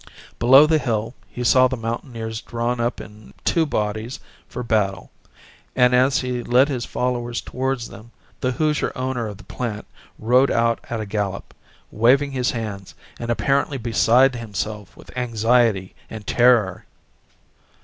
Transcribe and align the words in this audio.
Below 0.39 0.65
the 0.65 0.79
hill, 0.79 1.13
he 1.29 1.43
saw 1.43 1.67
the 1.67 1.77
mountaineers 1.77 2.41
drawn 2.41 2.79
up 2.79 2.99
in 2.99 3.35
two 3.45 3.67
bodies 3.67 4.19
for 4.49 4.63
battle 4.63 5.11
and, 5.75 5.93
as 5.93 6.21
he 6.21 6.41
led 6.41 6.69
his 6.69 6.85
followers 6.87 7.39
towards 7.39 7.89
them, 7.89 8.09
the 8.39 8.53
Hoosier 8.53 8.91
owner 8.97 9.27
of 9.27 9.37
the 9.37 9.43
plant 9.43 9.85
rode 10.17 10.49
out 10.49 10.79
at 10.89 10.99
a 11.01 11.05
gallop, 11.05 11.53
waving 11.91 12.31
his 12.31 12.49
hands 12.49 12.95
and 13.19 13.29
apparently 13.29 13.77
beside 13.77 14.33
himself 14.33 14.97
with 14.97 15.15
anxiety 15.15 15.93
and 16.09 16.25
terror. 16.25 16.85